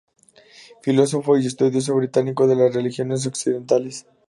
Filósofo 0.81 1.37
y 1.37 1.45
estudioso 1.45 1.95
británico 1.95 2.47
de 2.47 2.55
las 2.55 2.73
religiones 2.73 3.27
occidentales. 3.27 4.07